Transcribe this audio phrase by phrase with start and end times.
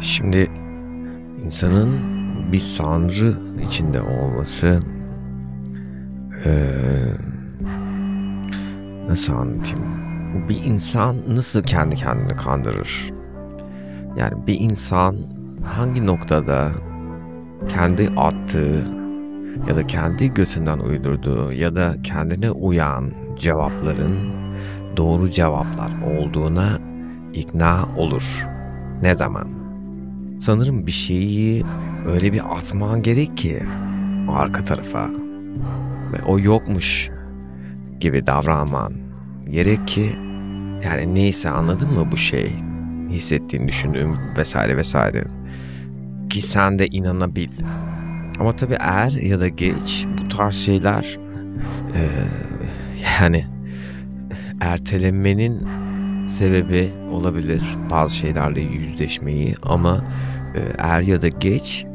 [0.00, 0.50] Şimdi
[1.44, 1.96] insanın
[2.52, 3.34] bir sanrı
[3.66, 4.82] içinde olması
[6.44, 6.50] ee,
[9.08, 9.84] nasıl anlatayım?
[10.48, 13.10] Bir insan nasıl kendi kendini kandırır?
[14.16, 15.16] Yani bir insan
[15.64, 16.70] hangi noktada
[17.68, 18.84] kendi attığı
[19.68, 24.16] ya da kendi götünden uydurduğu ya da kendine uyan cevapların
[24.96, 26.89] doğru cevaplar olduğuna
[27.34, 28.46] ikna olur.
[29.02, 29.48] Ne zaman?
[30.40, 31.64] Sanırım bir şeyi
[32.06, 33.62] öyle bir atman gerek ki
[34.28, 35.10] arka tarafa
[36.12, 37.10] ve o yokmuş
[38.00, 38.92] gibi davranman
[39.50, 40.16] gerek ki
[40.84, 42.52] yani neyse anladın mı bu şey
[43.10, 45.24] hissettiğin düşündüğün vesaire vesaire
[46.30, 47.50] ki sen de inanabil
[48.40, 51.18] ama tabii er ya da geç bu tarz şeyler
[51.94, 52.02] e,
[53.20, 53.44] yani
[54.60, 55.68] ertelemenin
[56.30, 60.04] sebebi olabilir bazı şeylerle yüzleşmeyi ama
[60.54, 61.86] e, er ya da geç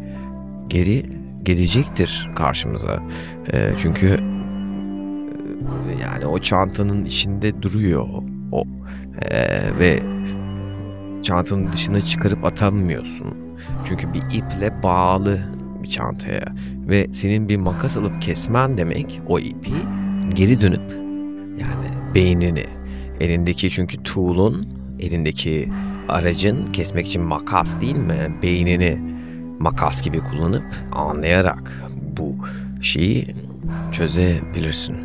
[0.67, 1.05] geri
[1.43, 3.03] gelecektir karşımıza.
[3.53, 4.07] E, çünkü
[5.89, 8.07] e, yani o çantanın içinde duruyor
[8.51, 8.63] o
[9.79, 9.99] ve
[11.23, 13.27] çantanın dışına çıkarıp atamıyorsun.
[13.85, 15.39] Çünkü bir iple bağlı
[15.83, 16.45] bir çantaya
[16.87, 19.71] ve senin bir makas alıp kesmen demek o ipi
[20.33, 20.91] geri dönüp
[21.59, 22.65] yani beynini
[23.19, 24.67] elindeki çünkü tool'un
[24.99, 25.69] elindeki
[26.09, 28.99] aracın kesmek için makas değil mi beynini
[29.59, 32.35] makas gibi kullanıp anlayarak bu
[32.81, 33.35] şeyi
[33.91, 34.95] çözebilirsin.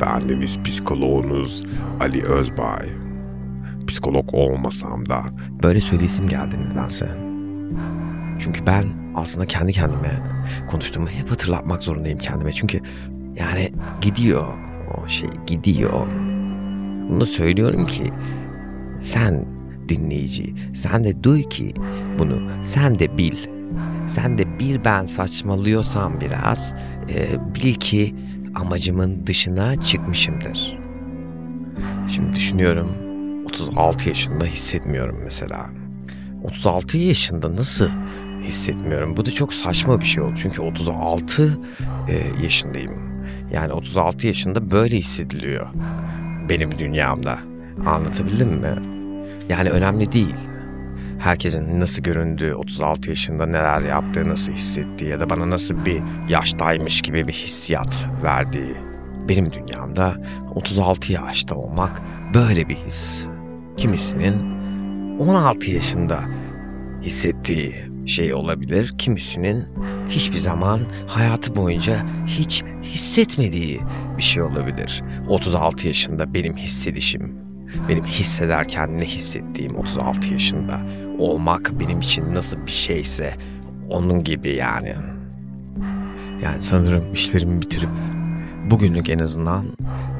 [0.00, 1.64] Ben Deniz psikoloğunuz
[2.00, 2.88] Ali Özbay.
[3.86, 5.22] Psikolog olmasam da
[5.62, 7.08] Böyle söyleyesim geldi nedense.
[8.38, 10.22] Çünkü ben aslında kendi kendime
[10.70, 12.52] konuştuğumu hep hatırlatmak zorundayım kendime.
[12.52, 12.80] Çünkü
[13.36, 14.46] yani gidiyor
[14.96, 16.06] o şey gidiyor.
[17.08, 18.12] Bunu söylüyorum ki
[19.00, 19.44] sen
[19.88, 21.74] dinleyici sen de duy ki
[22.18, 23.36] bunu sen de bil.
[24.08, 26.74] Sen de bil ben saçmalıyorsam biraz
[27.08, 28.14] e, bil ki
[28.54, 30.78] amacımın dışına çıkmışımdır.
[32.10, 32.92] Şimdi düşünüyorum
[33.46, 35.70] 36 yaşında hissetmiyorum mesela.
[36.44, 37.88] 36 yaşında nasıl
[38.42, 39.16] hissetmiyorum?
[39.16, 40.34] Bu da çok saçma bir şey oldu.
[40.42, 41.58] Çünkü 36
[42.08, 42.92] e, yaşındayım.
[43.52, 45.66] Yani 36 yaşında böyle hissediliyor.
[46.48, 47.38] Benim dünyamda.
[47.86, 48.74] Anlatabildim mi?
[49.48, 50.36] Yani önemli değil.
[51.18, 57.02] Herkesin nasıl göründüğü, 36 yaşında neler yaptığı, nasıl hissettiği ya da bana nasıl bir yaştaymış
[57.02, 58.76] gibi bir hissiyat verdiği.
[59.28, 60.14] Benim dünyamda
[60.54, 62.02] 36 yaşta olmak
[62.34, 63.26] böyle bir his.
[63.76, 64.56] Kimisinin
[65.18, 66.20] 16 yaşında
[67.02, 68.94] hissettiği şey olabilir.
[68.98, 69.64] Kimisinin
[70.08, 73.80] hiçbir zaman hayatı boyunca hiç hissetmediği
[74.16, 75.02] bir şey olabilir.
[75.28, 77.34] 36 yaşında benim hissedişim,
[77.88, 80.80] benim hissederken ne hissettiğim 36 yaşında
[81.18, 83.34] olmak benim için nasıl bir şeyse
[83.90, 84.94] onun gibi yani.
[86.42, 87.88] Yani sanırım işlerimi bitirip
[88.70, 89.66] bugünlük en azından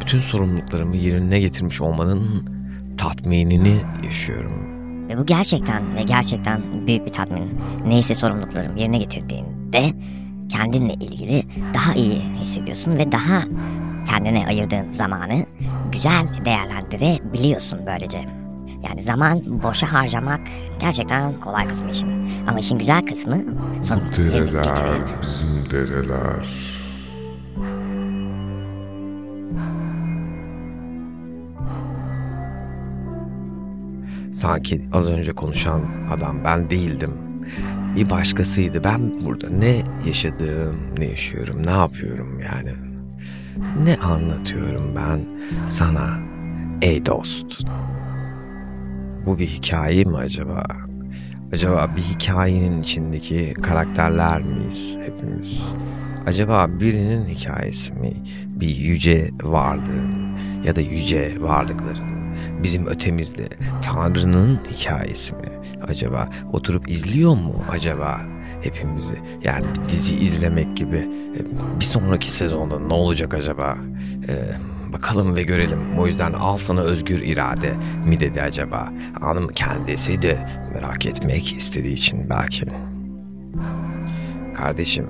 [0.01, 2.51] bütün sorumluluklarımı yerine getirmiş olmanın
[2.97, 4.76] tatminini yaşıyorum.
[5.09, 7.61] Ve bu gerçekten ve gerçekten büyük bir tatmin.
[7.87, 9.93] Neyse sorumluluklarım yerine getirdiğinde
[10.49, 11.43] kendinle ilgili
[11.75, 13.43] daha iyi hissediyorsun ve daha
[14.09, 15.47] kendine ayırdığın zamanı
[15.93, 18.25] güzel değerlendirebiliyorsun böylece.
[18.89, 20.41] Yani zaman boşa harcamak
[20.81, 22.31] gerçekten kolay kısmı işin.
[22.49, 23.37] Ama işin güzel kısmı
[23.85, 26.76] sorumlulukları yerine dereler getirip bizim dereler.
[34.37, 35.81] Sanki az önce konuşan
[36.11, 37.13] adam ben değildim.
[37.97, 38.85] Bir başkasıydı.
[38.85, 42.73] Ben burada ne yaşadığım, ne yaşıyorum, ne yapıyorum yani.
[43.85, 45.21] Ne anlatıyorum ben
[45.69, 46.19] sana
[46.83, 47.67] ey dost?
[49.27, 50.67] Bu bir hikaye mi acaba?
[51.53, 55.75] Acaba bir hikayenin içindeki karakterler miyiz hepimiz?
[56.27, 58.13] Acaba birinin hikayesi mi?
[58.47, 62.16] Bir yüce varlığın ya da yüce varlıkların
[62.63, 63.49] bizim ötemizde
[63.83, 65.49] Tanrı'nın hikayesi mi?
[65.89, 68.21] Acaba oturup izliyor mu acaba
[68.63, 69.15] hepimizi?
[69.45, 70.97] Yani bir dizi izlemek gibi.
[71.37, 71.41] E,
[71.81, 73.77] Bir sonraki sezonda ne olacak acaba?
[74.29, 74.49] Ee,
[74.93, 75.79] bakalım ve görelim.
[75.99, 77.73] O yüzden al sana özgür irade
[78.07, 78.93] mi dedi acaba?
[79.21, 82.67] Hanım kendisi de merak etmek istediği için belki.
[84.57, 85.07] Kardeşim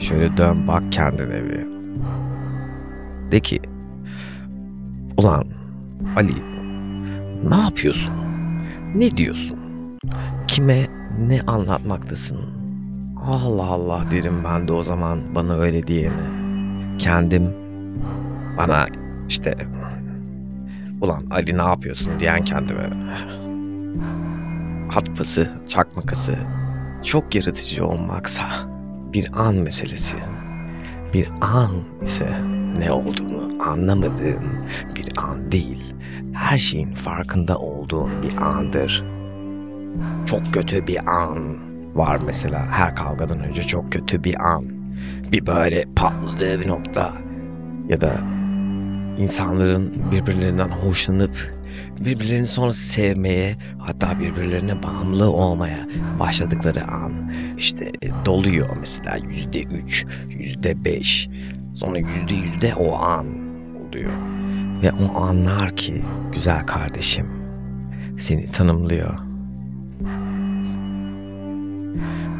[0.00, 1.66] şöyle dön bak kendine bir.
[3.32, 3.60] De ki
[5.16, 5.44] ulan
[6.16, 6.32] Ali
[7.48, 8.14] ne yapıyorsun?
[8.94, 9.58] Ne diyorsun?
[10.46, 10.86] Kime
[11.28, 12.38] ne anlatmaktasın?
[13.26, 16.30] Allah Allah derim ben de o zaman bana öyle diyene.
[16.98, 17.54] Kendim
[18.58, 18.86] bana
[19.28, 19.54] işte
[21.00, 22.90] ulan Ali ne yapıyorsun diyen kendime.
[24.88, 26.34] Hatpası, çakmakası
[27.04, 28.44] çok yaratıcı olmaksa
[29.12, 30.16] bir an meselesi.
[31.14, 31.70] Bir an
[32.02, 32.28] ise
[32.78, 34.44] ne olduğunu anlamadığın
[34.96, 35.94] bir an değil.
[36.32, 39.04] Her şeyin farkında olduğun bir andır.
[40.26, 41.56] Çok kötü bir an
[41.94, 44.64] var mesela her kavgadan önce çok kötü bir an.
[45.32, 47.12] Bir böyle patladığı bir nokta
[47.88, 48.12] ya da
[49.18, 51.59] insanların birbirlerinden hoşlanıp
[52.00, 55.88] birbirlerini sonra sevmeye hatta birbirlerine bağımlı olmaya
[56.20, 61.28] başladıkları an işte e, doluyor mesela yüzde üç, yüzde beş
[61.74, 63.26] sonra yüzde yüzde o an
[63.88, 64.12] oluyor.
[64.82, 66.02] Ve o anlar ki
[66.32, 67.26] güzel kardeşim
[68.18, 69.18] seni tanımlıyor.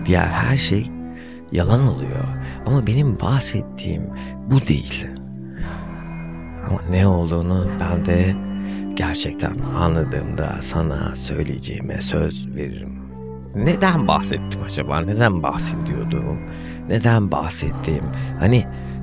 [0.07, 0.91] Diğer her şey
[1.53, 2.25] yalan oluyor.
[2.67, 4.03] Ama benim bahsettiğim
[4.51, 5.07] bu değil.
[6.69, 8.35] Ama ne olduğunu ben de
[9.01, 12.99] gerçekten anladığımda sana söyleyeceğime söz veririm.
[13.55, 15.01] Neden bahsettim acaba?
[15.01, 16.39] Neden bahsediyordum?
[16.89, 18.05] Neden bahsettim?
[18.41, 18.57] Hani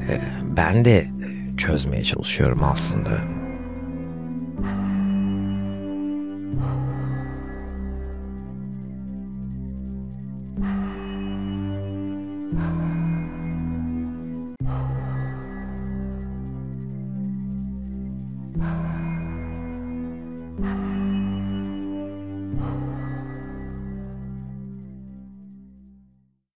[0.09, 0.21] e,
[0.57, 1.07] ben de
[1.57, 3.21] çözmeye çalışıyorum aslında.